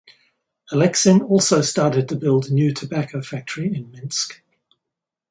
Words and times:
Aleksin 0.71 1.21
also 1.21 1.61
started 1.61 2.09
to 2.09 2.15
build 2.15 2.49
new 2.49 2.73
tobacco 2.73 3.21
factory 3.21 3.67
in 3.75 3.91
Minsk. 3.91 4.41